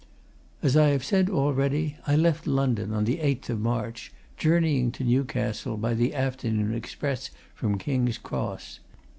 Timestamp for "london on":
2.47-3.03